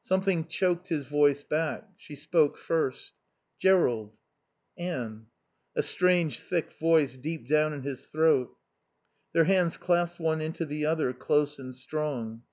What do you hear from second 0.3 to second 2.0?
choked his voice back.